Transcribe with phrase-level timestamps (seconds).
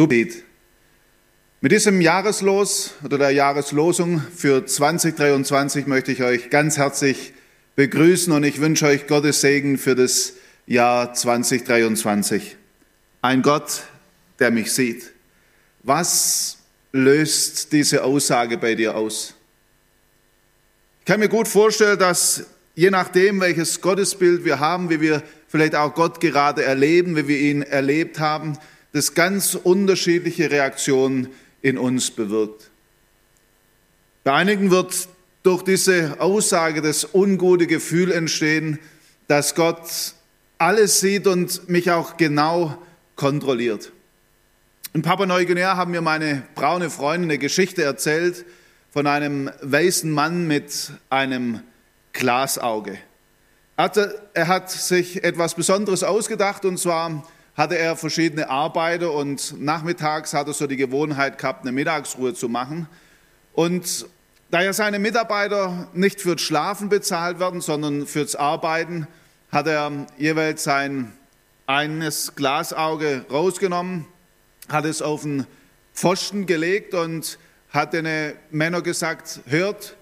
[0.00, 0.44] Du bet.
[1.60, 7.34] Mit diesem Jahreslos oder der Jahreslosung für 2023 möchte ich euch ganz herzlich
[7.76, 10.32] begrüßen und ich wünsche euch Gottes Segen für das
[10.66, 12.56] Jahr 2023.
[13.20, 13.82] Ein Gott,
[14.38, 15.12] der mich sieht.
[15.82, 16.56] Was
[16.92, 19.34] löst diese Aussage bei dir aus?
[21.00, 25.74] Ich kann mir gut vorstellen, dass je nachdem, welches Gottesbild wir haben, wie wir vielleicht
[25.74, 28.56] auch Gott gerade erleben, wie wir ihn erlebt haben,
[28.92, 31.28] das ganz unterschiedliche Reaktionen
[31.62, 32.70] in uns bewirkt.
[34.24, 35.08] Bei einigen wird
[35.42, 38.78] durch diese Aussage das ungute Gefühl entstehen,
[39.28, 40.14] dass Gott
[40.58, 42.76] alles sieht und mich auch genau
[43.16, 43.92] kontrolliert.
[44.92, 48.44] In Papua Neuguinea haben mir meine braune Freundin eine Geschichte erzählt
[48.90, 51.60] von einem weißen Mann mit einem
[52.12, 52.98] Glasauge.
[53.76, 57.24] Er hat sich etwas Besonderes ausgedacht und zwar
[57.60, 62.48] hatte er verschiedene Arbeiter und nachmittags hat er so die Gewohnheit gehabt, eine Mittagsruhe zu
[62.48, 62.88] machen.
[63.52, 64.06] Und
[64.50, 69.06] da ja seine Mitarbeiter nicht fürs Schlafen bezahlt werden, sondern fürs Arbeiten,
[69.52, 71.12] hat er jeweils sein
[71.66, 74.06] eines Glasauge rausgenommen,
[74.70, 75.46] hat es auf den
[75.92, 79.96] Pfosten gelegt und hat den Männern gesagt, hört,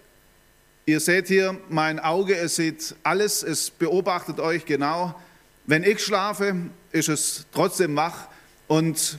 [0.86, 5.20] ihr seht hier mein Auge, es sieht alles, es beobachtet euch genau.
[5.66, 6.54] Wenn ich schlafe,
[6.92, 8.28] ist es trotzdem wach
[8.66, 9.18] und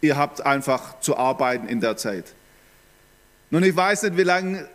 [0.00, 2.34] ihr habt einfach zu arbeiten in der Zeit.
[3.50, 4.68] Nun, ich weiß nicht, wie lange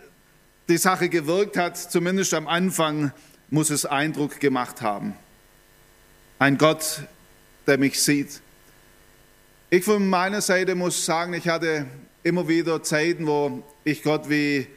[0.67, 3.11] die Sache gewirkt hat, zumindest am Anfang
[3.49, 5.15] muss es Eindruck gemacht haben.
[6.39, 7.03] Ein Gott,
[7.67, 8.41] der mich sieht.
[9.69, 11.85] Ich von meiner Seite muss sagen, ich hatte
[12.23, 14.67] immer wieder Zeiten, wo ich Gott wie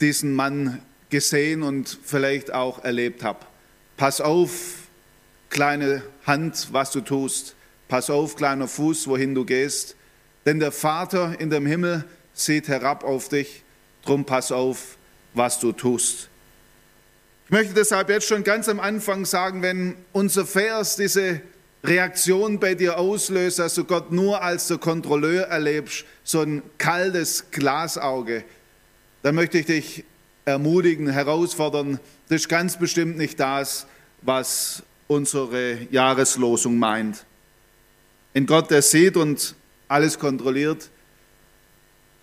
[0.00, 3.40] diesen Mann gesehen und vielleicht auch erlebt habe.
[3.96, 4.79] Pass auf,
[5.50, 7.54] kleine Hand, was du tust.
[7.88, 9.96] Pass auf, kleiner Fuß, wohin du gehst.
[10.46, 13.64] Denn der Vater in dem Himmel sieht herab auf dich.
[14.04, 14.96] Drum pass auf,
[15.34, 16.28] was du tust.
[17.46, 21.40] Ich möchte deshalb jetzt schon ganz am Anfang sagen, wenn unser Vers diese
[21.82, 27.50] Reaktion bei dir auslöst, dass du Gott nur als der Kontrolleur erlebst, so ein kaltes
[27.50, 28.44] Glasauge,
[29.22, 30.04] dann möchte ich dich
[30.44, 31.98] ermutigen, herausfordern.
[32.28, 33.86] Das ist ganz bestimmt nicht das,
[34.22, 37.26] was unsere Jahreslosung meint.
[38.32, 39.56] In Gott, der sieht und
[39.88, 40.88] alles kontrolliert.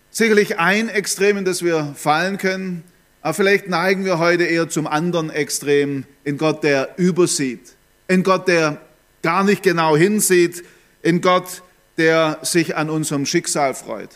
[0.09, 2.85] Sicherlich ein Extrem, in das wir fallen können,
[3.21, 7.75] aber vielleicht neigen wir heute eher zum anderen Extrem, in Gott, der übersieht,
[8.07, 8.79] in Gott, der
[9.21, 10.63] gar nicht genau hinsieht,
[11.01, 11.61] in Gott,
[11.97, 14.11] der sich an unserem Schicksal freut.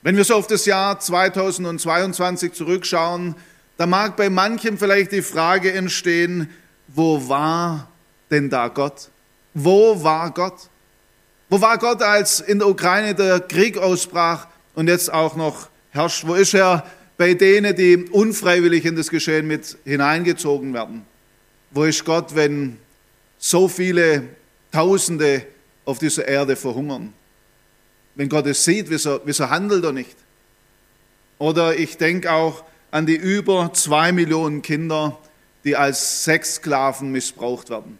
[0.00, 3.34] Wenn wir so auf das Jahr 2022 zurückschauen,
[3.76, 6.48] da mag bei manchem vielleicht die Frage entstehen,
[6.88, 7.88] wo war
[8.30, 9.10] denn da Gott?
[9.54, 10.68] Wo war Gott?
[11.48, 16.26] Wo war Gott, als in der Ukraine der Krieg ausbrach und jetzt auch noch herrscht?
[16.26, 16.84] Wo ist er
[17.16, 21.04] bei denen, die unfreiwillig in das Geschehen mit hineingezogen werden?
[21.70, 22.78] Wo ist Gott, wenn
[23.38, 24.24] so viele
[24.72, 25.46] Tausende
[25.84, 27.12] auf dieser Erde verhungern?
[28.14, 30.16] Wenn Gott es sieht, wieso, wieso handelt er nicht?
[31.38, 35.18] Oder ich denke auch an die über zwei Millionen Kinder,
[35.68, 37.98] die als Sexsklaven missbraucht werden.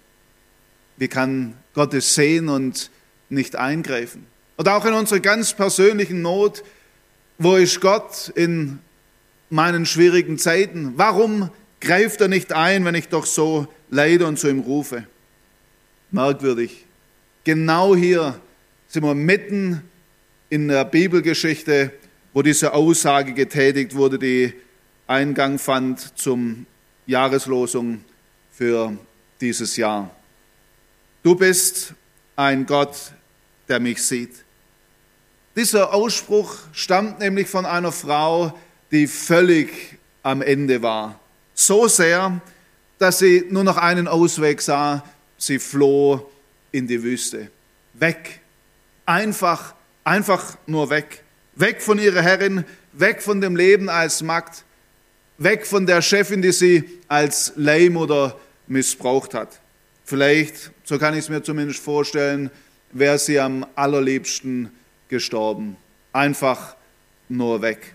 [0.97, 2.91] Wie kann Gott es sehen und
[3.29, 4.27] nicht eingreifen?
[4.57, 6.65] Und auch in unserer ganz persönlichen Not,
[7.37, 8.79] wo ist Gott in
[9.51, 10.95] meinen schwierigen Zeiten?
[10.97, 15.07] Warum greift er nicht ein, wenn ich doch so leide und zu ihm rufe?
[16.11, 16.87] Merkwürdig.
[17.45, 18.41] Genau hier
[18.87, 19.83] sind wir mitten
[20.49, 21.93] in der Bibelgeschichte,
[22.33, 24.55] wo diese Aussage getätigt wurde, die
[25.07, 26.65] Eingang fand zum
[27.09, 28.05] Jahreslosung
[28.53, 28.95] für
[29.41, 30.15] dieses Jahr.
[31.23, 31.95] Du bist
[32.37, 33.13] ein Gott,
[33.67, 34.45] der mich sieht.
[35.57, 38.57] Dieser Ausspruch stammt nämlich von einer Frau,
[38.91, 39.71] die völlig
[40.23, 41.19] am Ende war.
[41.55, 42.43] So sehr,
[42.99, 45.03] dass sie nur noch einen Ausweg sah.
[45.39, 46.31] Sie floh
[46.73, 47.51] in die Wüste.
[47.95, 48.41] Weg.
[49.07, 49.75] Einfach,
[50.05, 51.25] einfach nur weg.
[51.55, 54.65] Weg von ihrer Herrin, weg von dem Leben als Magd,
[55.39, 58.37] weg von der Chefin, die sie als Leihmutter
[58.67, 59.61] missbraucht hat.
[60.05, 62.51] Vielleicht, so kann ich es mir zumindest vorstellen,
[62.93, 64.71] wäre sie am allerliebsten
[65.09, 65.77] gestorben.
[66.13, 66.77] Einfach
[67.29, 67.93] nur weg.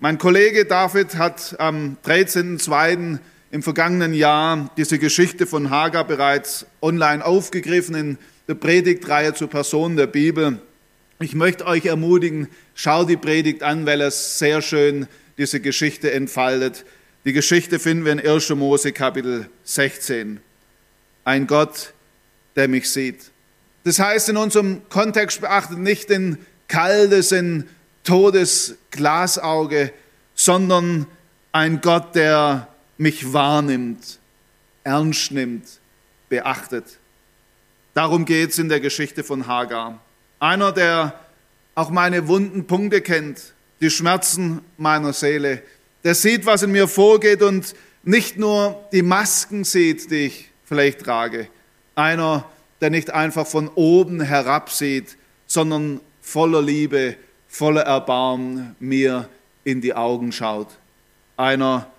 [0.00, 3.18] Mein Kollege David hat am 13.02.
[3.52, 8.18] im vergangenen Jahr diese Geschichte von Hagar bereits online aufgegriffen in
[8.48, 10.60] der Predigtreihe zur Person der Bibel.
[11.20, 15.06] Ich möchte euch ermutigen, schau die Predigt an, weil es sehr schön
[15.38, 16.84] diese Geschichte entfaltet.
[17.24, 18.50] Die Geschichte finden wir in 1.
[18.50, 20.40] Mose Kapitel 16.
[21.24, 21.92] Ein Gott,
[22.56, 23.30] der mich sieht.
[23.84, 26.38] Das heißt in unserem Kontext beachtet nicht ein
[26.68, 27.68] kaltes, ein
[28.04, 29.92] todes Glasauge,
[30.34, 31.06] sondern
[31.52, 32.68] ein Gott, der
[32.98, 34.18] mich wahrnimmt,
[34.84, 35.80] ernst nimmt,
[36.28, 36.98] beachtet.
[37.94, 40.00] Darum geht es in der Geschichte von Hagar.
[40.40, 41.20] Einer, der
[41.74, 43.51] auch meine wunden Punkte kennt,
[43.82, 45.60] die Schmerzen meiner Seele,
[46.04, 47.74] der sieht, was in mir vorgeht und
[48.04, 51.48] nicht nur die Masken sieht, die ich vielleicht trage.
[51.96, 52.48] Einer,
[52.80, 55.16] der nicht einfach von oben herab sieht,
[55.48, 57.16] sondern voller Liebe,
[57.48, 59.28] voller Erbarmen mir
[59.64, 60.68] in die Augen schaut.
[61.36, 61.90] Einer,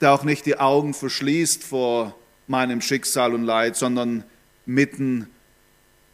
[0.00, 2.16] der auch nicht die Augen verschließt vor
[2.46, 4.24] meinem Schicksal und Leid, sondern
[4.64, 5.28] mitten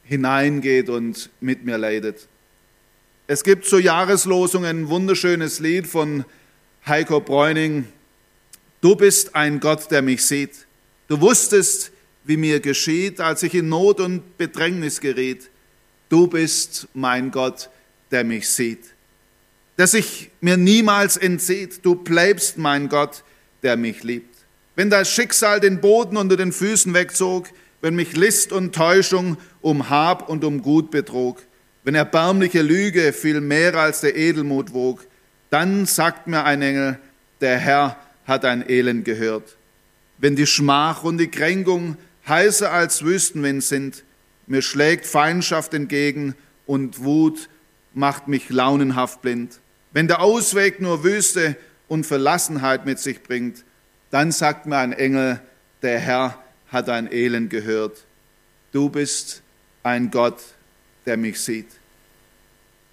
[0.03, 2.27] hineingeht und mit mir leidet.
[3.31, 6.25] Es gibt zur Jahreslosung ein wunderschönes Lied von
[6.87, 7.85] Heiko Bräuning.
[8.81, 10.67] Du bist ein Gott, der mich sieht.
[11.09, 11.93] Du wusstest,
[12.25, 15.51] wie mir geschieht, als ich in Not und Bedrängnis geriet.
[16.09, 17.69] Du bist mein Gott,
[18.11, 18.95] der mich sieht.
[19.77, 21.85] Der sich mir niemals entzieht.
[21.85, 23.25] Du bleibst mein Gott,
[23.63, 24.35] der mich liebt.
[24.75, 27.51] Wenn das Schicksal den Boden unter den Füßen wegzog,
[27.83, 31.43] wenn mich List und Täuschung um Hab und um Gut betrog,
[31.89, 35.07] wenn erbärmliche Lüge viel mehr als der Edelmut wog,
[35.49, 36.99] dann sagt mir ein Engel,
[37.41, 37.97] der Herr
[38.27, 39.57] hat ein Elend gehört.
[40.19, 41.97] Wenn die Schmach und die Kränkung
[42.29, 44.05] heißer als Wüstenwind sind.
[44.47, 46.35] Mir schlägt Feindschaft entgegen
[46.67, 47.49] und Wut
[47.95, 49.59] macht mich launenhaft blind.
[49.95, 51.57] Wenn der Ausweg nur Wüste
[51.89, 53.65] und Verlassenheit mit sich bringt,
[54.11, 55.41] dann sagt mir ein Engel,
[55.81, 56.39] der Herr
[56.71, 58.05] hat ein Elend gehört.
[58.73, 59.41] Du bist
[59.83, 60.43] ein Gott,
[61.09, 61.67] der mich sieht.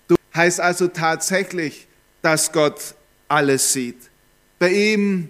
[0.07, 1.87] Du heißt also tatsächlich,
[2.21, 2.95] dass Gott
[3.27, 3.97] alles sieht.
[4.57, 5.29] Bei ihm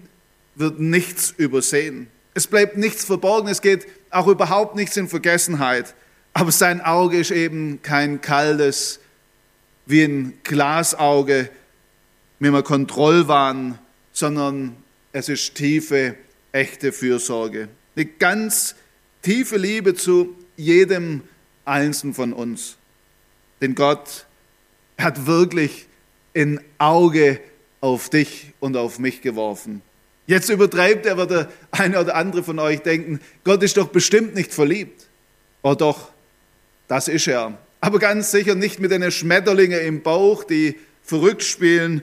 [0.54, 2.08] wird nichts übersehen.
[2.34, 5.94] Es bleibt nichts verborgen, es geht auch überhaupt nichts in Vergessenheit.
[6.32, 9.00] Aber sein Auge ist eben kein kaltes,
[9.86, 11.48] wie ein Glasauge
[12.38, 13.78] mit einem Kontrollwahn,
[14.12, 14.76] sondern
[15.12, 16.14] es ist tiefe,
[16.52, 17.68] echte Fürsorge.
[17.96, 18.74] Eine ganz
[19.22, 21.22] tiefe Liebe zu jedem
[21.66, 22.76] Einzelnen von uns.
[23.60, 24.26] Denn Gott
[24.98, 25.86] hat wirklich
[26.34, 27.40] ein Auge
[27.80, 29.82] auf dich und auf mich geworfen.
[30.26, 34.34] Jetzt übertreibt er, wird der eine oder andere von euch denken, Gott ist doch bestimmt
[34.34, 35.06] nicht verliebt.
[35.62, 36.10] Oh doch,
[36.88, 37.56] das ist er.
[37.80, 42.02] Aber ganz sicher nicht mit den Schmetterlinge im Bauch, die verrückt spielen,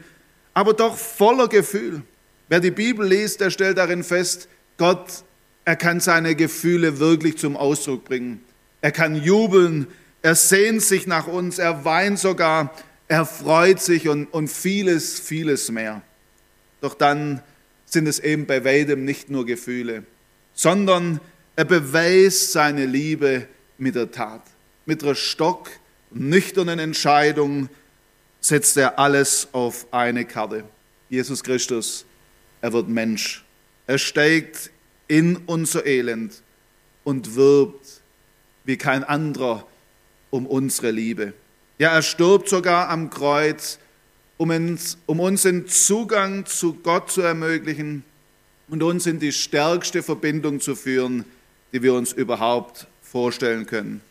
[0.53, 2.03] aber doch voller Gefühl.
[2.47, 5.23] Wer die Bibel liest, der stellt darin fest, Gott,
[5.65, 8.43] er kann seine Gefühle wirklich zum Ausdruck bringen.
[8.83, 9.87] Er kann jubeln,
[10.21, 12.75] er sehnt sich nach uns, er weint sogar,
[13.07, 16.01] er freut sich und, und vieles, vieles mehr.
[16.81, 17.41] Doch dann
[17.85, 20.03] sind es eben bei weitem nicht nur Gefühle,
[20.53, 21.21] sondern
[21.55, 23.47] er beweist seine Liebe
[23.77, 24.41] mit der Tat.
[24.85, 25.69] Mit einer stock
[26.11, 27.69] nüchternen Entscheidung
[28.41, 30.65] setzt er alles auf eine Karte.
[31.09, 32.05] Jesus Christus,
[32.59, 33.45] er wird Mensch.
[33.87, 34.71] Er steigt
[35.07, 36.43] in unser Elend
[37.05, 38.02] und wirbt
[38.65, 39.67] wie kein anderer
[40.29, 41.33] um unsere Liebe.
[41.79, 43.79] Ja, er stirbt sogar am Kreuz
[44.37, 48.03] um uns, um uns den Zugang zu Gott zu ermöglichen
[48.67, 51.25] und uns in die stärkste Verbindung zu führen,
[51.71, 54.01] die wir uns überhaupt vorstellen können.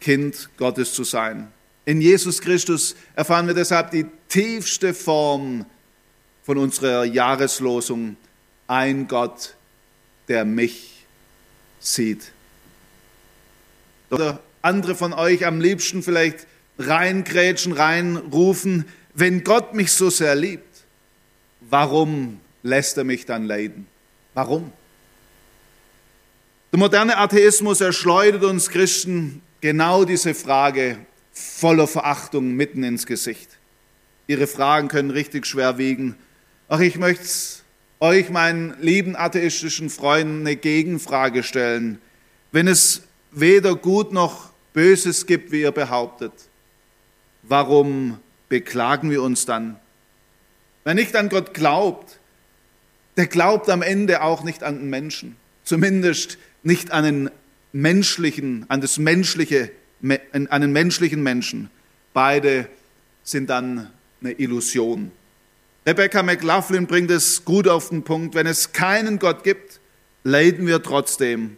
[0.00, 1.52] Kind Gottes zu sein.
[1.84, 5.64] In Jesus Christus erfahren wir deshalb die tiefste Form
[6.42, 8.16] von unserer Jahreslosung.
[8.66, 9.54] Ein Gott,
[10.28, 11.06] der mich
[11.78, 12.32] sieht.
[14.10, 16.46] Oder andere von euch am liebsten vielleicht
[16.78, 20.84] reingrätschen, reinrufen, wenn Gott mich so sehr liebt,
[21.60, 23.86] warum lässt er mich dann leiden?
[24.34, 24.72] Warum?
[26.72, 30.98] Der moderne Atheismus erschleudert uns Christen genau diese Frage
[31.32, 33.48] voller Verachtung mitten ins Gesicht.
[34.26, 36.16] Ihre Fragen können richtig schwer wiegen.
[36.68, 37.24] Ach, ich möchte
[38.00, 41.98] euch, meinen lieben atheistischen Freunden, eine Gegenfrage stellen.
[42.52, 46.32] Wenn es weder Gut noch Böses gibt, wie ihr behauptet,
[47.42, 48.18] warum
[48.48, 49.76] beklagen wir uns dann.
[50.84, 52.18] Wer nicht an Gott glaubt,
[53.16, 55.36] der glaubt am Ende auch nicht an den Menschen.
[55.64, 57.30] Zumindest nicht an den
[57.72, 59.70] menschlichen, an das menschliche,
[60.30, 61.70] an den menschlichen Menschen.
[62.12, 62.68] Beide
[63.22, 63.90] sind dann
[64.20, 65.10] eine Illusion.
[65.86, 68.34] Rebecca McLaughlin bringt es gut auf den Punkt.
[68.34, 69.80] Wenn es keinen Gott gibt,
[70.24, 71.56] leiden wir trotzdem.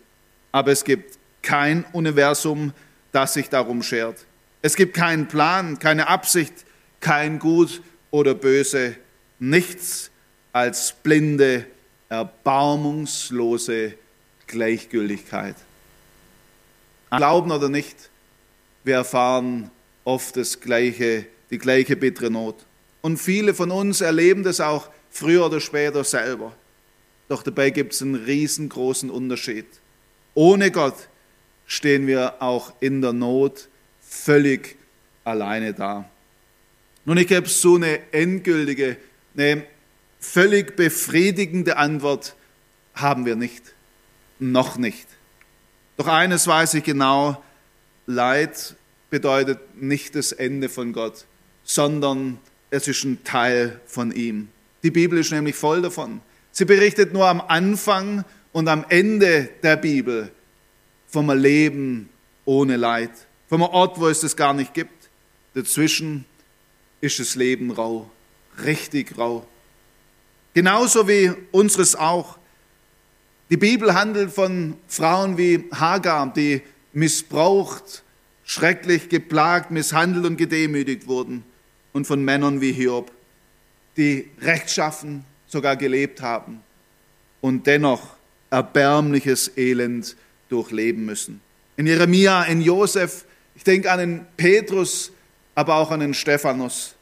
[0.53, 1.18] Aber es gibt
[1.49, 2.75] kein Universum,
[3.11, 4.27] das sich darum schert.
[4.61, 6.53] Es gibt keinen Plan, keine Absicht,
[7.01, 8.97] kein Gut oder Böse,
[9.39, 10.11] nichts
[10.53, 11.65] als blinde,
[12.11, 13.95] erbarmungslose
[14.47, 15.57] Gleichgültigkeit.
[17.09, 18.11] Glauben oder nicht,
[18.85, 19.71] wir erfahren
[20.05, 22.57] oft das gleiche, die gleiche bittere Not.
[23.01, 26.53] Und viele von uns erleben das auch früher oder später selber.
[27.27, 29.65] Doch dabei gibt es einen riesengroßen Unterschied.
[30.35, 31.09] Ohne Gott
[31.69, 33.69] stehen wir auch in der Not
[34.01, 34.77] völlig
[35.23, 36.11] alleine da.
[37.05, 38.97] Nun, ich gebe so eine endgültige,
[39.37, 39.65] eine
[40.19, 42.35] völlig befriedigende Antwort
[42.95, 43.63] haben wir nicht.
[44.41, 45.07] Noch nicht.
[45.97, 47.43] Doch eines weiß ich genau,
[48.07, 48.75] Leid
[49.11, 51.27] bedeutet nicht das Ende von Gott,
[51.65, 52.39] sondern
[52.71, 54.49] es ist ein Teil von ihm.
[54.83, 56.21] Die Bibel ist nämlich voll davon.
[56.53, 60.31] Sie berichtet nur am Anfang und am Ende der Bibel
[61.09, 62.09] vom Leben
[62.45, 63.11] ohne Leid,
[63.49, 65.09] vom Ort, wo es das gar nicht gibt.
[65.55, 66.25] Dazwischen
[67.01, 68.11] ist das Leben rau,
[68.65, 69.47] richtig rau.
[70.55, 72.39] Genauso wie unseres auch.
[73.51, 76.63] Die Bibel handelt von Frauen wie Hagar, die
[76.93, 78.03] missbraucht,
[78.45, 81.45] schrecklich geplagt, misshandelt und gedemütigt wurden.
[81.93, 83.11] Und von Männern wie Hiob,
[83.97, 86.61] die rechtschaffen sogar gelebt haben
[87.41, 88.17] und dennoch
[88.51, 90.17] erbärmliches Elend
[90.49, 91.41] durchleben müssen.
[91.77, 93.25] In Jeremia, in Josef,
[93.55, 95.13] ich denke an den Petrus,
[95.55, 96.95] aber auch an den Stephanus.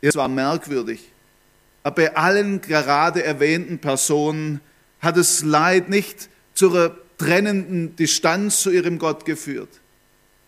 [0.00, 1.10] Es war merkwürdig.
[1.82, 4.60] Aber bei allen gerade erwähnten Personen
[5.00, 9.68] hat das Leid nicht zur trennenden Distanz zu ihrem Gott geführt,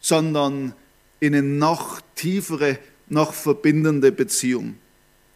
[0.00, 0.74] sondern
[1.20, 4.78] in eine noch tiefere, noch verbindende Beziehung.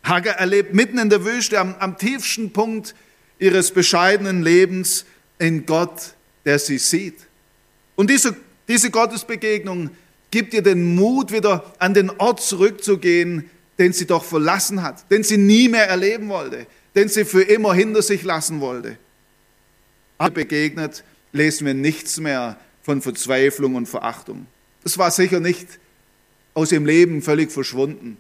[0.03, 2.95] Hagar erlebt mitten in der Wüste, am, am tiefsten Punkt
[3.39, 5.05] ihres bescheidenen Lebens,
[5.39, 6.15] in Gott,
[6.47, 7.19] der sie sieht.
[7.97, 8.35] Und diese,
[8.69, 9.91] diese Gottesbegegnung
[10.31, 15.23] gibt ihr den Mut, wieder an den Ort zurückzugehen, den sie doch verlassen hat, den
[15.23, 18.97] sie nie mehr erleben wollte, den sie für immer hinter sich lassen wollte.
[20.19, 24.47] Aber begegnet, lesen wir nichts mehr von Verzweiflung und Verachtung.
[24.83, 25.67] Das war sicher nicht
[26.55, 28.17] aus ihrem Leben völlig verschwunden.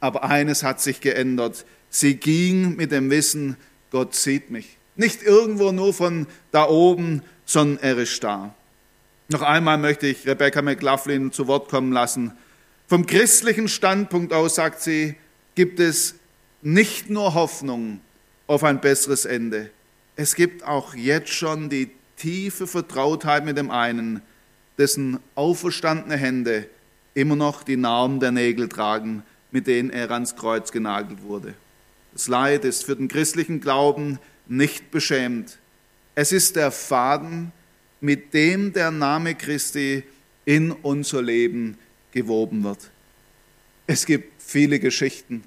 [0.00, 1.64] Aber eines hat sich geändert.
[1.88, 3.56] Sie ging mit dem Wissen,
[3.90, 4.76] Gott sieht mich.
[4.96, 8.54] Nicht irgendwo nur von da oben, sondern er ist da.
[9.28, 12.32] Noch einmal möchte ich Rebecca McLaughlin zu Wort kommen lassen.
[12.86, 15.16] Vom christlichen Standpunkt aus, sagt sie,
[15.54, 16.16] gibt es
[16.62, 18.00] nicht nur Hoffnung
[18.46, 19.70] auf ein besseres Ende.
[20.16, 24.22] Es gibt auch jetzt schon die tiefe Vertrautheit mit dem einen,
[24.78, 26.68] dessen auferstandene Hände
[27.14, 31.54] immer noch die Narben der Nägel tragen, mit denen er ans Kreuz genagelt wurde.
[32.12, 35.58] Das Leid ist für den christlichen Glauben nicht beschämt.
[36.14, 37.52] Es ist der Faden,
[38.00, 40.04] mit dem der Name Christi
[40.44, 41.78] in unser Leben
[42.12, 42.90] gewoben wird.
[43.86, 45.44] Es gibt viele Geschichten,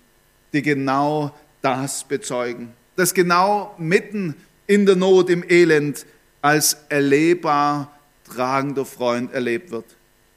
[0.54, 4.36] die genau das bezeugen, dass genau mitten
[4.68, 6.06] in der Not, im Elend
[6.42, 9.86] als erlebbar tragender Freund erlebt wird.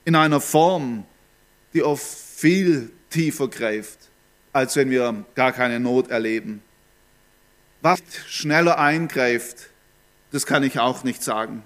[0.05, 1.05] In einer Form,
[1.75, 3.99] die oft viel tiefer greift,
[4.53, 6.63] als wenn wir gar keine Not erleben.
[7.83, 9.71] Was schneller eingreift,
[10.33, 11.63] das kann ich auch nicht sagen.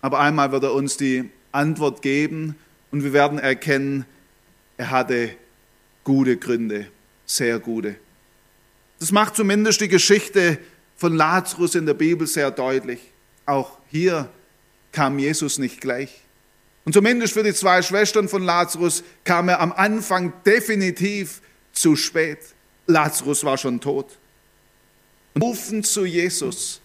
[0.00, 2.56] Aber einmal wird er uns die Antwort geben
[2.90, 4.04] und wir werden erkennen,
[4.76, 5.30] er hatte
[6.04, 6.86] gute Gründe,
[7.24, 7.96] sehr gute.
[9.00, 10.58] Das macht zumindest die Geschichte
[10.96, 13.00] von Lazarus in der Bibel sehr deutlich.
[13.44, 14.30] Auch hier
[14.92, 16.22] kam Jesus nicht gleich.
[16.84, 21.42] Und zumindest für die zwei Schwestern von Lazarus kam er am Anfang definitiv
[21.72, 22.38] zu spät.
[22.86, 24.16] Lazarus war schon tot.
[25.40, 26.80] Rufen zu Jesus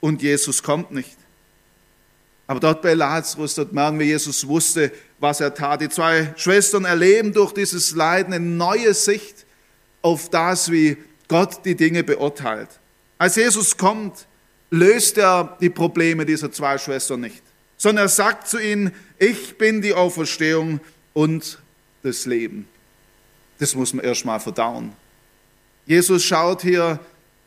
[0.00, 1.16] und Jesus kommt nicht.
[2.46, 5.80] Aber dort bei Lazarus, dort merken wir, Jesus wusste, was er tat.
[5.80, 9.44] Die zwei Schwestern erleben durch dieses Leiden eine neue Sicht
[10.00, 10.96] auf das, wie
[11.26, 12.68] Gott die Dinge beurteilt.
[13.18, 14.26] Als Jesus kommt,
[14.70, 17.42] löst er die Probleme dieser zwei Schwestern nicht
[17.78, 20.80] sondern er sagt zu ihnen, ich bin die Auferstehung
[21.14, 21.58] und
[22.02, 22.68] das Leben.
[23.58, 24.92] Das muss man erstmal verdauen.
[25.86, 26.98] Jesus schaut hier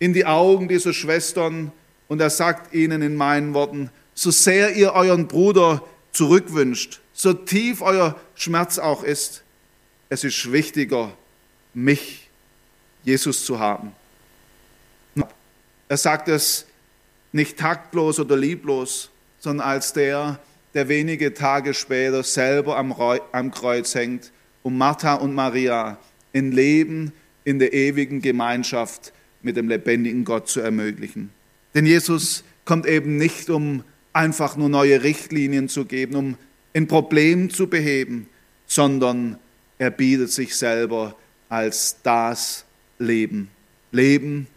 [0.01, 1.72] in die Augen dieser Schwestern
[2.08, 7.84] und er sagt ihnen in meinen Worten, so sehr ihr euren Bruder zurückwünscht, so tief
[7.84, 9.43] euer Schmerz auch ist,
[10.10, 11.15] es ist wichtiger,
[11.75, 12.31] mich,
[13.03, 13.91] Jesus, zu haben.
[15.88, 16.65] Er sagt es
[17.31, 20.39] nicht taktlos oder lieblos, sondern als der,
[20.74, 24.31] der wenige Tage später selber am, am Kreuz hängt,
[24.63, 26.00] um Martha und Maria
[26.34, 31.29] ein Leben in der ewigen Gemeinschaft mit dem lebendigen Gott zu ermöglichen.
[31.74, 33.83] Denn Jesus kommt eben nicht, um
[34.13, 36.38] einfach nur neue Richtlinien zu geben, um
[36.74, 38.27] ein Problem zu beheben,
[38.65, 39.38] sondern
[39.77, 41.15] er bietet sich selber
[41.50, 42.65] als das
[43.00, 43.50] Leben.
[43.91, 44.48] Leben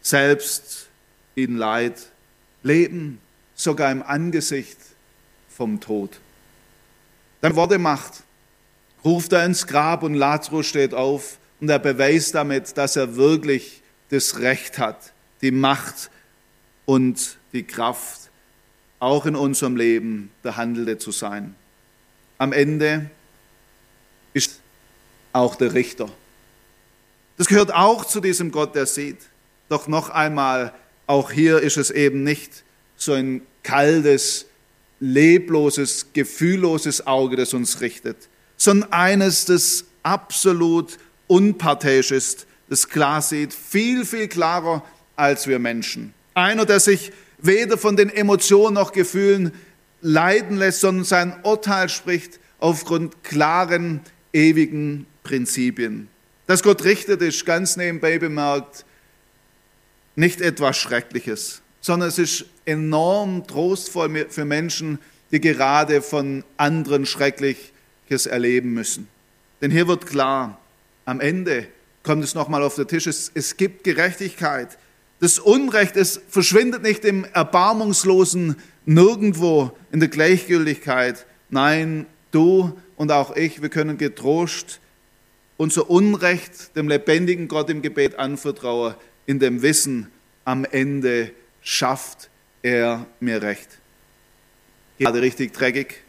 [0.00, 0.88] selbst
[1.34, 2.10] in Leid,
[2.62, 3.18] Leben
[3.54, 4.78] sogar im Angesicht
[5.48, 6.18] vom Tod.
[7.42, 8.22] dann Worte macht,
[9.04, 13.79] ruft er ins Grab und Lazarus steht auf und er beweist damit, dass er wirklich
[14.10, 16.10] das Recht hat, die Macht
[16.84, 18.30] und die Kraft,
[18.98, 21.54] auch in unserem Leben der Handelnde zu sein.
[22.38, 23.10] Am Ende
[24.34, 24.60] ist
[25.32, 26.08] auch der Richter.
[27.38, 29.18] Das gehört auch zu diesem Gott, der sieht.
[29.68, 30.74] Doch noch einmal,
[31.06, 32.64] auch hier ist es eben nicht
[32.96, 34.46] so ein kaltes,
[35.00, 43.52] lebloses, gefühlloses Auge, das uns richtet, sondern eines, das absolut unparteiisch ist, das klar sieht,
[43.52, 44.82] viel, viel klarer
[45.16, 46.14] als wir Menschen.
[46.32, 49.52] Einer, der sich weder von den Emotionen noch Gefühlen
[50.00, 54.00] leiden lässt, sondern sein Urteil spricht aufgrund klaren,
[54.32, 56.08] ewigen Prinzipien.
[56.46, 58.84] Dass Gott richtet, ist ganz nebenbei bemerkt
[60.14, 64.98] nicht etwas Schreckliches, sondern es ist enorm trostvoll für Menschen,
[65.32, 69.08] die gerade von anderen Schreckliches erleben müssen.
[69.60, 70.60] Denn hier wird klar,
[71.04, 71.66] am Ende
[72.02, 74.78] kommt es nochmal auf den Tisch, es, es gibt Gerechtigkeit.
[75.20, 81.26] Das Unrecht, es verschwindet nicht im erbarmungslosen Nirgendwo in der Gleichgültigkeit.
[81.50, 84.80] Nein, du und auch ich, wir können getrost
[85.60, 88.94] unser Unrecht dem lebendigen Gott im Gebet anvertrauen,
[89.26, 90.10] in dem Wissen,
[90.46, 92.30] am Ende schafft
[92.62, 93.78] er mir Recht.
[94.98, 96.02] Gerade richtig dreckig.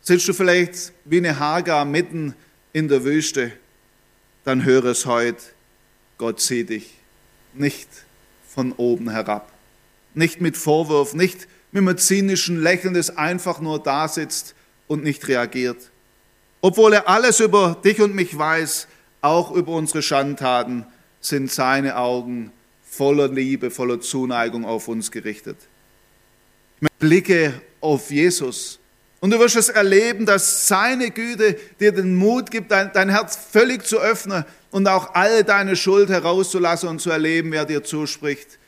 [0.00, 2.34] Sitzt du vielleicht wie eine Hagar mitten
[2.72, 3.52] in der Wüste,
[4.44, 5.42] dann höre es heute,
[6.18, 6.94] Gott sieht dich
[7.54, 7.88] nicht
[8.48, 9.52] von oben herab,
[10.14, 14.54] nicht mit Vorwurf, nicht mit einem zynischen Lächeln, das einfach nur da sitzt
[14.86, 15.90] und nicht reagiert.
[16.60, 18.88] Obwohl er alles über dich und mich weiß,
[19.20, 20.86] auch über unsere Schandtaten,
[21.20, 25.56] sind seine Augen voller Liebe, voller Zuneigung auf uns gerichtet.
[26.80, 28.78] Ich blicke auf Jesus
[29.22, 33.36] und du wirst es erleben, dass seine Güte dir den Mut gibt, dein, dein Herz
[33.36, 38.58] völlig zu öffnen und auch all deine Schuld herauszulassen und zu erleben, wer dir zuspricht,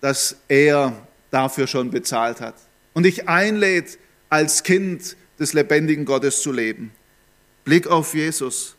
[0.00, 0.94] dass er
[1.30, 2.54] dafür schon bezahlt hat
[2.94, 3.98] und dich einlädt,
[4.30, 6.90] als Kind des lebendigen Gottes zu leben.
[7.66, 8.76] Blick auf Jesus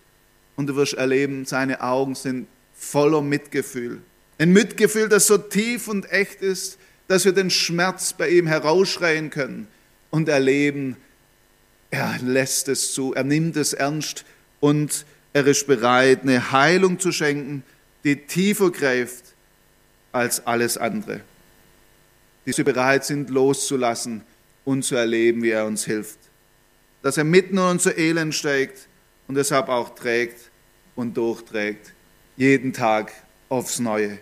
[0.56, 4.02] und du wirst erleben, seine Augen sind voller Mitgefühl.
[4.40, 9.30] Ein Mitgefühl, das so tief und echt ist, dass wir den Schmerz bei ihm herausschreien
[9.30, 9.68] können
[10.10, 10.98] und erleben,
[11.90, 14.26] er lässt es zu, er nimmt es ernst
[14.60, 17.64] und er ist bereit, eine Heilung zu schenken,
[18.04, 19.24] die tiefer greift
[20.12, 21.22] als alles andere.
[22.46, 24.24] Die sie bereit sind, loszulassen
[24.66, 26.20] und zu erleben, wie er uns hilft
[27.02, 28.88] dass er mitten in unser Elend steigt
[29.28, 30.52] und deshalb auch trägt
[30.96, 31.94] und durchträgt,
[32.36, 33.14] jeden Tag
[33.50, 34.20] aufs Neue.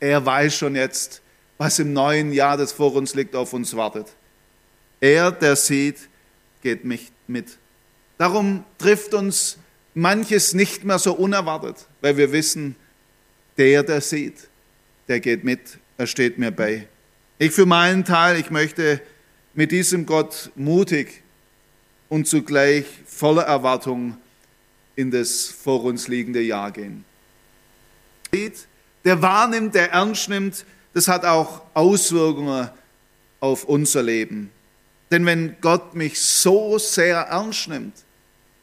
[0.00, 1.22] Er weiß schon jetzt,
[1.56, 4.06] was im neuen Jahr, das vor uns liegt, auf uns wartet.
[5.00, 6.08] Er, der sieht,
[6.62, 7.58] geht mich mit.
[8.18, 9.58] Darum trifft uns
[9.94, 12.76] manches nicht mehr so unerwartet, weil wir wissen,
[13.56, 14.48] der, der sieht,
[15.08, 16.88] der geht mit, er steht mir bei.
[17.38, 19.00] Ich für meinen Teil, ich möchte
[19.54, 21.22] mit diesem Gott mutig
[22.08, 24.16] und zugleich voller Erwartung
[24.96, 27.04] in das vor uns liegende Jahr gehen.
[29.04, 32.68] Der wahrnimmt, der ernst nimmt, das hat auch Auswirkungen
[33.40, 34.50] auf unser Leben.
[35.10, 37.94] Denn wenn Gott mich so sehr ernst nimmt,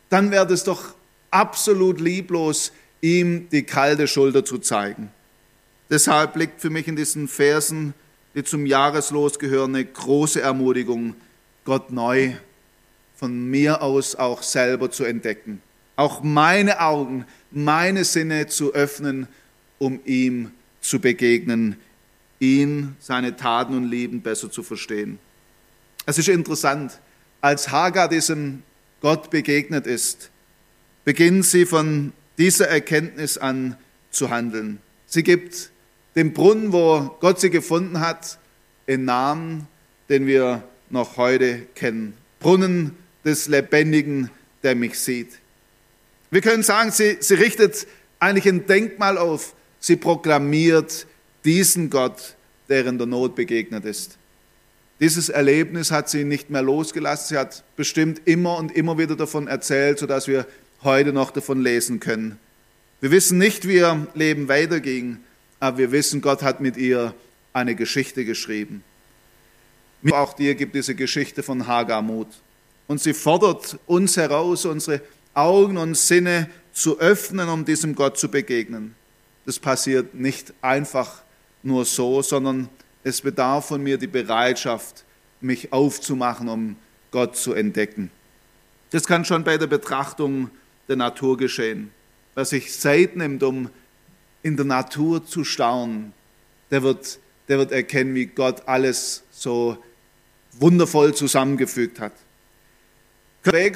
[0.10, 0.93] dann wäre es doch
[1.31, 5.12] absolut lieblos, ihm die kalte Schulter zu zeigen.
[5.89, 7.93] Deshalb liegt für mich in diesen Versen,
[8.34, 11.15] die zum Jahreslos gehören, eine große Ermutigung,
[11.63, 12.34] Gott neu
[13.15, 15.62] von mir aus auch selber zu entdecken.
[15.95, 19.27] Auch meine Augen, meine Sinne zu öffnen,
[19.79, 21.77] um ihm zu begegnen,
[22.39, 25.19] ihn, seine Taten und Leben besser zu verstehen.
[26.05, 26.99] Es ist interessant,
[27.41, 28.63] als Hagar diesem
[29.01, 30.29] Gott begegnet ist,
[31.03, 33.77] beginnt sie von dieser Erkenntnis an
[34.11, 34.79] zu handeln.
[35.05, 35.71] Sie gibt
[36.15, 38.39] dem Brunnen, wo Gott sie gefunden hat,
[38.87, 39.67] einen Namen,
[40.09, 42.15] den wir noch heute kennen.
[42.39, 44.29] Brunnen des Lebendigen,
[44.63, 45.39] der mich sieht.
[46.29, 47.87] Wir können sagen, sie, sie richtet
[48.19, 49.55] eigentlich ein Denkmal auf.
[49.79, 51.07] Sie proklamiert
[51.43, 52.35] diesen Gott,
[52.69, 54.17] der in der Not begegnet ist.
[54.99, 57.36] Dieses Erlebnis hat sie nicht mehr losgelassen.
[57.36, 60.45] Sie hat bestimmt immer und immer wieder davon erzählt, sodass wir
[60.84, 62.39] heute noch davon lesen können.
[63.01, 65.17] Wir wissen nicht, wie ihr Leben weiterging,
[65.60, 67.13] aber wir wissen, Gott hat mit ihr
[67.51, 68.84] eine Geschichte geschrieben.
[70.12, 72.27] Auch dir gibt diese Geschichte von Hagar Mut.
[72.88, 75.01] Und sie fordert uns heraus, unsere
[75.34, 78.95] Augen und Sinne zu öffnen, um diesem Gott zu begegnen.
[79.45, 81.23] Das passiert nicht einfach
[81.63, 82.69] nur so, sondern
[83.05, 85.05] es bedarf von mir die Bereitschaft,
[85.39, 86.75] mich aufzumachen, um
[87.11, 88.09] Gott zu entdecken.
[88.89, 90.49] Das kann schon bei der Betrachtung
[90.87, 91.91] der Natur geschehen.
[92.33, 93.69] Wer sich Zeit nimmt, um
[94.41, 96.13] in der Natur zu staunen,
[96.71, 99.77] der wird, der wird erkennen, wie Gott alles so
[100.53, 102.13] wundervoll zusammengefügt hat.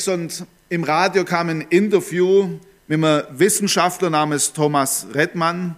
[0.08, 5.76] Und im Radio kam ein Interview mit einem Wissenschaftler namens Thomas Redmann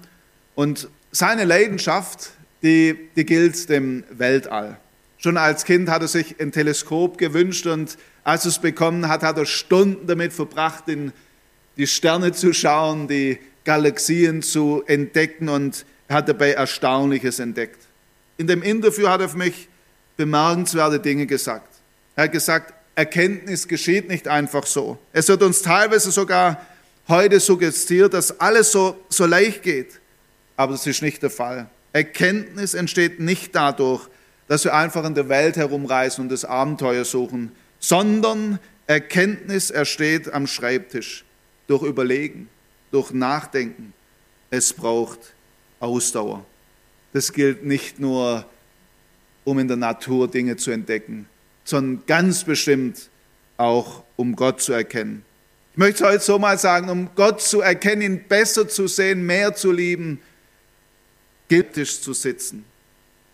[0.55, 2.31] und seine Leidenschaft,
[2.63, 4.77] die, die gilt dem Weltall.
[5.17, 9.23] Schon als Kind hat er sich ein Teleskop gewünscht und als er es bekommen hat,
[9.23, 11.11] hat er Stunden damit verbracht, in
[11.77, 17.79] die Sterne zu schauen, die Galaxien zu entdecken und hat dabei Erstaunliches entdeckt.
[18.37, 19.69] In dem Interview hat er für mich
[20.17, 21.69] bemerkenswerte Dinge gesagt.
[22.15, 24.97] Er hat gesagt, Erkenntnis geschieht nicht einfach so.
[25.13, 26.65] Es wird uns teilweise sogar
[27.07, 29.99] heute suggestiert, dass alles so, so leicht geht.
[30.57, 31.69] Aber das ist nicht der Fall.
[31.93, 34.07] Erkenntnis entsteht nicht dadurch,
[34.47, 40.47] dass wir einfach in der Welt herumreisen und das Abenteuer suchen, sondern Erkenntnis entsteht am
[40.47, 41.23] Schreibtisch
[41.67, 42.49] durch Überlegen,
[42.91, 43.93] durch Nachdenken.
[44.49, 45.33] Es braucht
[45.79, 46.45] Ausdauer.
[47.13, 48.45] Das gilt nicht nur,
[49.43, 51.27] um in der Natur Dinge zu entdecken,
[51.63, 53.09] sondern ganz bestimmt
[53.57, 55.23] auch, um Gott zu erkennen.
[55.71, 59.55] Ich möchte heute so mal sagen, um Gott zu erkennen, ihn besser zu sehen, mehr
[59.55, 60.19] zu lieben,
[61.51, 62.63] skeptisch zu sitzen.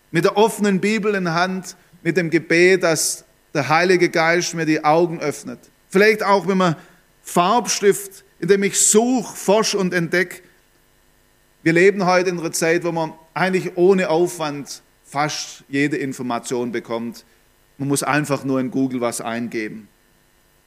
[0.09, 4.83] Mit der offenen Bibel in Hand, mit dem Gebet, dass der Heilige Geist mir die
[4.83, 5.59] Augen öffnet.
[5.89, 6.75] Vielleicht auch mit einem
[7.21, 10.41] Farbstift, in dem ich suche, forsche und entdecke.
[11.61, 17.23] Wir leben heute in einer Zeit, wo man eigentlich ohne Aufwand fast jede Information bekommt.
[17.77, 19.89] Man muss einfach nur in Google was eingeben.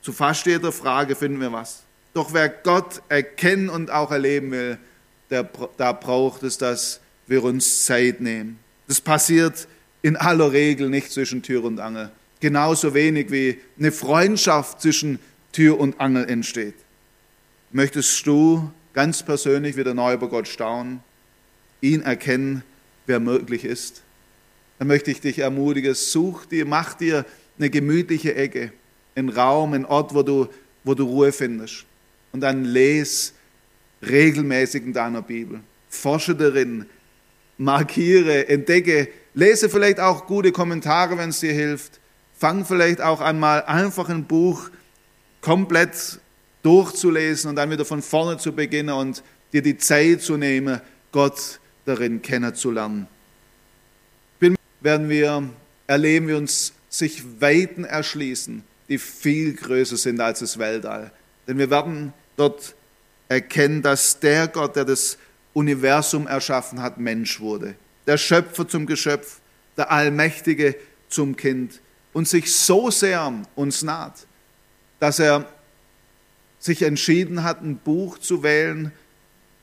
[0.02, 1.82] Zu fast jeder Frage finden wir was.
[2.14, 4.78] Doch wer Gott erkennen und auch erleben will,
[5.30, 8.58] der, da braucht es, dass wir uns Zeit nehmen.
[8.88, 9.68] Das passiert
[10.02, 12.10] in aller Regel nicht zwischen Tür und Angel.
[12.40, 15.20] Genauso wenig wie eine Freundschaft zwischen
[15.52, 16.74] Tür und Angel entsteht.
[17.70, 21.00] Möchtest du ganz persönlich wieder neu über Gott staunen,
[21.80, 22.64] ihn erkennen,
[23.06, 24.02] wer möglich ist?
[24.80, 27.24] Dann möchte ich dich ermutigen, such dir, mach dir
[27.58, 28.72] eine gemütliche Ecke,
[29.14, 30.48] einen Raum, einen Ort, wo du,
[30.82, 31.84] wo du Ruhe findest.
[32.32, 33.32] Und dann lese
[34.02, 35.60] regelmäßig in deiner Bibel.
[35.88, 36.86] Forsche darin,
[37.60, 42.00] markiere, entdecke, lese vielleicht auch gute Kommentare, wenn es dir hilft.
[42.36, 44.70] Fang vielleicht auch einmal einfach ein Buch
[45.42, 46.20] komplett
[46.62, 50.80] durchzulesen und dann wieder von vorne zu beginnen und dir die Zeit zu nehmen,
[51.12, 53.06] Gott darin kennenzulernen.
[54.80, 55.50] Werden wir
[55.86, 61.12] erleben, wie uns sich Weiten erschließen, die viel größer sind als das Weltall.
[61.46, 62.74] Denn wir werden dort
[63.28, 65.18] erkennen, dass der Gott, der das
[65.52, 67.74] Universum erschaffen hat, Mensch wurde.
[68.06, 69.40] Der Schöpfer zum Geschöpf,
[69.76, 70.76] der Allmächtige
[71.08, 71.80] zum Kind
[72.12, 74.26] und sich so sehr uns naht,
[74.98, 75.46] dass er
[76.58, 78.92] sich entschieden hat, ein Buch zu wählen,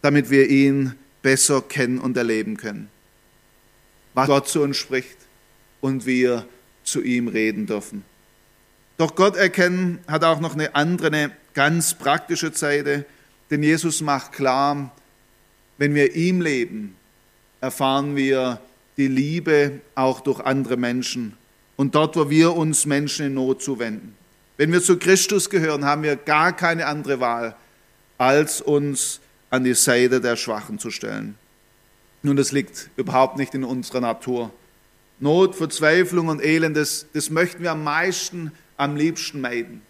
[0.02, 2.90] damit wir ihn besser kennen und erleben können.
[4.14, 5.18] Was Gott zu uns spricht
[5.82, 6.48] und wir
[6.84, 8.04] zu ihm reden dürfen.
[8.98, 13.06] Doch Gott erkennen hat auch noch eine andere, eine ganz praktische Seite,
[13.52, 14.92] denn Jesus macht klar,
[15.78, 16.96] wenn wir ihm leben,
[17.62, 18.60] erfahren wir
[18.98, 21.38] die Liebe auch durch andere Menschen
[21.76, 24.16] und dort, wo wir uns Menschen in Not zuwenden.
[24.58, 27.56] Wenn wir zu Christus gehören, haben wir gar keine andere Wahl,
[28.18, 29.20] als uns
[29.52, 31.36] an die Seite der Schwachen zu stellen.
[32.24, 34.52] Nun, das liegt überhaupt nicht in unserer Natur.
[35.20, 39.82] Not, Verzweiflung und Elend, das, das möchten wir am meisten, am liebsten meiden.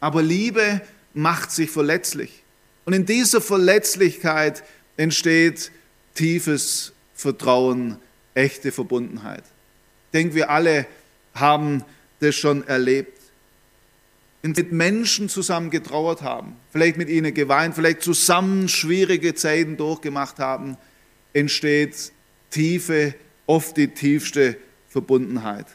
[0.00, 0.80] Aber Liebe
[1.14, 2.42] macht sich verletzlich.
[2.84, 4.64] Und in dieser Verletzlichkeit
[4.96, 5.70] entsteht
[6.14, 7.98] tiefes Vertrauen,
[8.34, 9.44] echte Verbundenheit.
[10.06, 10.86] Ich denke, wir alle
[11.34, 11.84] haben
[12.20, 13.22] das schon erlebt
[14.42, 20.76] mit Menschen zusammen getrauert haben, vielleicht mit ihnen geweint, vielleicht zusammen schwierige Zeiten durchgemacht haben,
[21.32, 22.12] entsteht
[22.50, 23.14] tiefe,
[23.46, 24.56] oft die tiefste
[24.88, 25.66] Verbundenheit.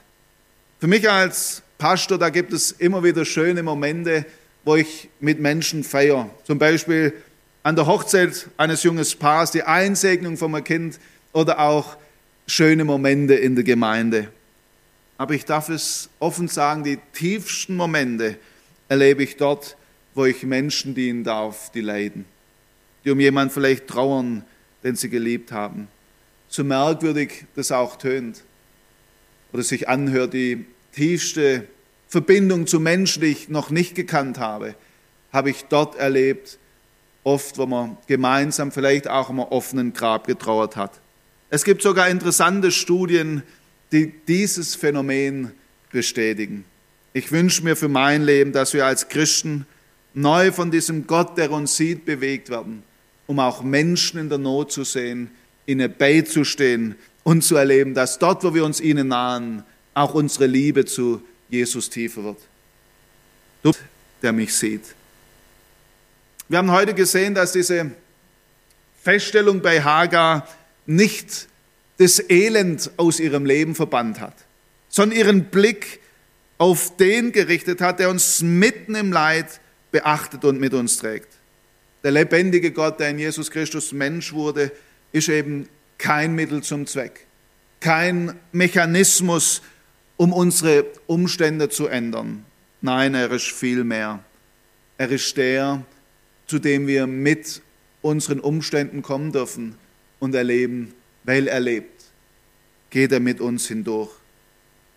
[0.79, 4.25] Für mich als Pastor, da gibt es immer wieder schöne Momente,
[4.65, 6.29] wo ich mit Menschen feiere.
[6.43, 7.13] Zum Beispiel
[7.67, 10.99] an der Hochzeit eines jungen Paars, die Einsegnung von einem Kind
[11.33, 11.97] oder auch
[12.47, 14.29] schöne Momente in der Gemeinde.
[15.17, 18.37] Aber ich darf es offen sagen, die tiefsten Momente
[18.87, 19.75] erlebe ich dort,
[20.15, 22.23] wo ich Menschen dienen darf, die leiden,
[23.03, 24.45] die um jemanden vielleicht trauern,
[24.85, 25.89] den sie geliebt haben.
[26.47, 28.45] So merkwürdig das auch tönt
[29.51, 31.67] oder sich anhört, die tiefste
[32.07, 34.73] Verbindung zu Menschen, die ich noch nicht gekannt habe,
[35.33, 36.59] habe ich dort erlebt,
[37.27, 40.93] oft, wo man gemeinsam vielleicht auch am offenen Grab getrauert hat.
[41.49, 43.43] Es gibt sogar interessante Studien,
[43.91, 45.51] die dieses Phänomen
[45.91, 46.63] bestätigen.
[47.11, 49.65] Ich wünsche mir für mein Leben, dass wir als Christen
[50.13, 52.83] neu von diesem Gott, der uns sieht, bewegt werden,
[53.27, 55.29] um auch Menschen in der Not zu sehen,
[55.65, 59.63] ihnen beizustehen und zu erleben, dass dort, wo wir uns ihnen nahen,
[59.93, 62.37] auch unsere Liebe zu Jesus tiefer wird.
[63.63, 63.73] Du,
[64.21, 64.96] der mich sieht.
[66.49, 67.91] Wir haben heute gesehen, dass diese
[69.01, 70.47] Feststellung bei Hagar
[70.85, 71.47] nicht
[71.97, 74.35] das Elend aus ihrem Leben verbannt hat,
[74.87, 75.99] sondern ihren Blick
[76.57, 79.59] auf den gerichtet hat, der uns mitten im Leid
[79.91, 81.27] beachtet und mit uns trägt.
[82.03, 84.71] Der lebendige Gott, der in Jesus Christus Mensch wurde,
[85.11, 87.25] ist eben kein Mittel zum Zweck,
[87.81, 89.61] kein Mechanismus,
[90.15, 92.45] um unsere Umstände zu ändern.
[92.81, 94.23] Nein, er ist viel mehr.
[94.97, 95.83] Er ist der,
[96.47, 97.61] zu dem wir mit
[98.01, 99.75] unseren Umständen kommen dürfen
[100.19, 102.05] und erleben, weil er lebt,
[102.89, 104.11] geht er mit uns hindurch.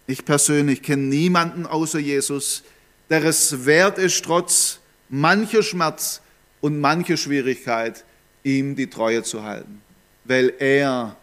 [0.07, 2.63] Ich persönlich kenne niemanden außer Jesus,
[3.11, 6.21] der es wert ist, trotz mancher Schmerz
[6.61, 8.05] und mancher Schwierigkeit,
[8.45, 9.83] ihm die Treue zu halten,
[10.25, 11.17] weil er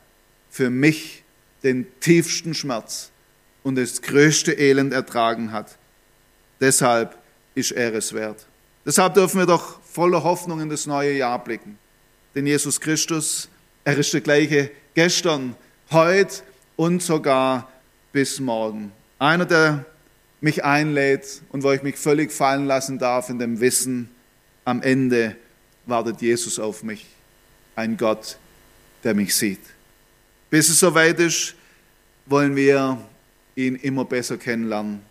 [0.50, 1.24] für mich
[1.64, 3.12] den tiefsten Schmerz
[3.64, 5.78] und das größte Elend ertragen hat.
[6.60, 7.18] Deshalb
[7.56, 8.46] ist er es wert.
[8.86, 11.80] Deshalb dürfen wir doch voller Hoffnung in das neue Jahr blicken.
[12.36, 13.50] Denn Jesus Christus,
[13.84, 15.56] er ist der gleiche gestern,
[15.90, 16.44] heute
[16.76, 17.68] und sogar
[18.12, 18.92] bis morgen.
[19.18, 19.86] Einer, der
[20.40, 24.12] mich einlädt und wo ich mich völlig fallen lassen darf in dem Wissen,
[24.66, 25.36] am Ende
[25.88, 27.08] wartet Jesus auf mich,
[27.76, 28.38] ein Gott,
[29.04, 29.62] der mich sieht.
[30.52, 31.56] Bis es soweit ist,
[32.28, 33.02] wollen wir
[33.56, 35.02] ihn immer besser kennenlernen.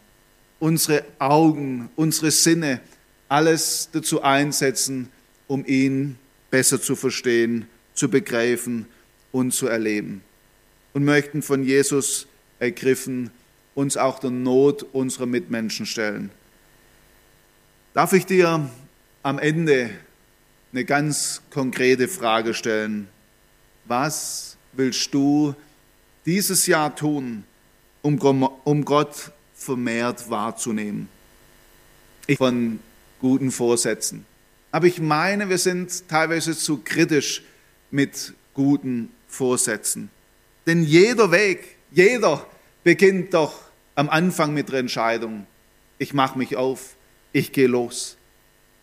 [0.61, 2.81] Unsere Augen, unsere Sinne,
[3.29, 5.11] alles dazu einsetzen,
[5.47, 6.19] um ihn
[6.51, 8.87] besser zu verstehen, zu begreifen
[9.33, 10.23] und zu erleben.
[10.93, 12.27] Und möchten von Jesus
[12.59, 13.31] ergriffen
[13.75, 16.31] uns auch der Not unserer Mitmenschen stellen.
[17.93, 18.71] Darf ich dir
[19.23, 19.91] am Ende
[20.73, 23.09] eine ganz konkrete Frage stellen?
[23.85, 25.55] Was willst du
[26.25, 27.45] dieses Jahr tun,
[28.03, 28.19] um,
[28.85, 31.09] Gott vermehrt wahrzunehmen?
[32.27, 32.81] Ich von
[33.27, 34.25] guten Vorsätzen.
[34.71, 37.43] Aber ich meine, wir sind teilweise zu kritisch
[37.91, 40.11] mit guten Vorsätzen.
[40.65, 42.47] Denn jeder Weg, jeder
[42.85, 43.63] beginnt doch
[43.97, 45.45] am Anfang mit der Entscheidung.
[45.99, 46.95] Ich mache mich auf,
[47.33, 48.17] ich gehe los.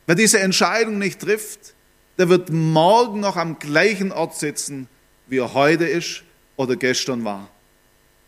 [0.07, 1.73] Wer diese Entscheidung nicht trifft,
[2.17, 4.89] der wird morgen noch am gleichen Ort sitzen,
[5.27, 6.23] wie er heute ist
[6.57, 7.49] oder gestern war.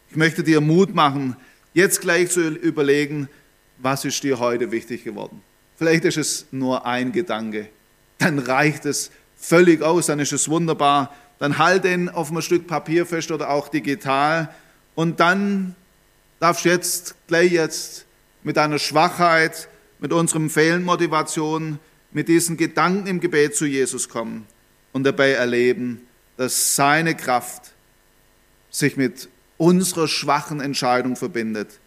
[0.09, 1.35] Ich möchte dir Mut machen,
[1.73, 3.27] jetzt gleich zu überlegen,
[3.79, 5.41] was ist dir heute wichtig geworden.
[5.77, 7.67] Vielleicht ist es nur ein Gedanke.
[8.17, 11.13] Dann reicht es völlig aus, dann ist es wunderbar.
[11.39, 14.53] Dann halt den auf einem Stück Papier fest oder auch digital.
[14.95, 15.75] Und dann
[16.39, 18.05] darfst du jetzt, gleich jetzt,
[18.43, 19.67] mit deiner Schwachheit,
[19.99, 21.79] mit unserem Fehlenmotivation,
[22.11, 24.47] mit diesen Gedanken im Gebet zu Jesus kommen
[24.93, 26.07] und dabei erleben,
[26.37, 27.73] dass seine Kraft
[28.69, 31.79] sich mit unserer schwachen Entscheidung verbindet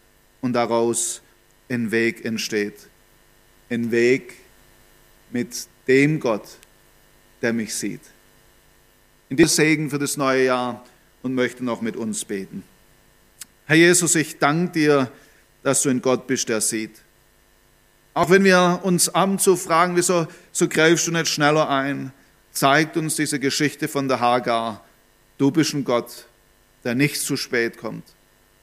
[0.43, 1.23] und daraus
[1.71, 2.88] ein Weg entsteht
[3.71, 4.35] einen Weg
[5.31, 6.47] mit dem Gott,
[7.43, 8.01] der mich sieht.
[9.29, 10.85] In diesem Segen für das neue Jahr
[11.23, 12.63] und möchte noch mit uns beten.
[13.67, 15.13] Herr Jesus, ich danke dir,
[15.63, 17.03] dass du ein Gott bist, der sieht.
[18.15, 22.13] Auch wenn wir uns abends so fragen, wieso so greifst du nicht schneller ein,
[22.53, 24.85] zeigt uns diese Geschichte von der Hagar.
[25.37, 26.27] Du bist ein Gott,
[26.85, 28.05] der nicht zu spät kommt.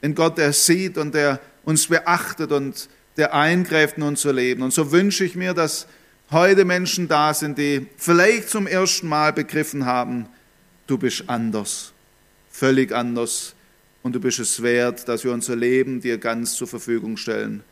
[0.01, 4.61] Ein Gott, der sieht und der uns beachtet und der eingreift in unser Leben.
[4.61, 5.87] Und so wünsche ich mir, dass
[6.31, 10.27] heute Menschen da sind, die vielleicht zum ersten Mal begriffen haben,
[10.87, 11.93] du bist anders,
[12.49, 13.53] völlig anders
[14.03, 17.63] und du bist es wert, dass wir unser Leben dir ganz zur Verfügung stellen.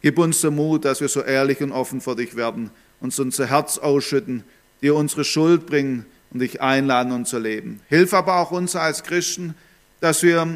[0.00, 2.70] Gib uns den Mut, dass wir so ehrlich und offen vor dich werden,
[3.00, 4.44] uns unser Herz ausschütten,
[4.80, 7.80] dir unsere Schuld bringen und dich einladen, unser Leben.
[7.88, 9.54] Hilf aber auch uns als Christen,
[10.00, 10.46] dass wir,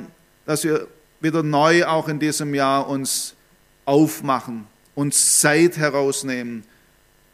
[0.47, 0.87] dass wir
[1.21, 3.35] wieder neu auch in diesem Jahr uns
[3.85, 6.65] aufmachen, uns Zeit herausnehmen,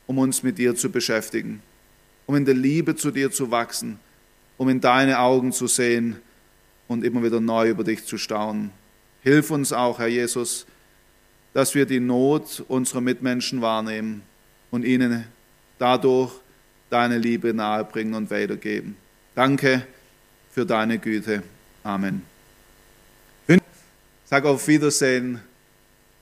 [0.06, 1.62] um uns mit dir zu beschäftigen,
[2.26, 3.98] um in der Liebe zu dir zu wachsen,
[4.56, 6.16] um in deine Augen zu sehen
[6.88, 8.70] und immer wieder neu über dich zu staunen.
[9.22, 10.66] Hilf uns auch, Herr Jesus,
[11.52, 14.22] dass wir die Not unserer Mitmenschen wahrnehmen
[14.70, 15.24] und ihnen
[15.78, 16.32] dadurch
[16.90, 18.96] deine Liebe nahebringen und weitergeben.
[19.34, 19.86] Danke
[20.50, 21.42] für deine Güte.
[21.82, 22.22] Amen.
[24.30, 25.40] Sag auf Wiedersehen.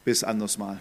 [0.07, 0.79] Bis anders mal.